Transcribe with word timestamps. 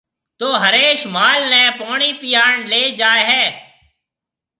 تو 0.39 0.47
هريش 0.63 0.99
مال 1.15 1.41
نَي 1.51 1.63
پوڻِي 1.79 2.11
پِياڻ 2.21 2.53
ليَ 2.71 2.83
جائي 2.99 3.23
هيَ۔ 3.29 3.45